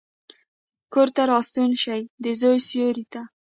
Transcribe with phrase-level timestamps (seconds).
[0.93, 3.21] کورته راستون شي، دزوی سیورې ته،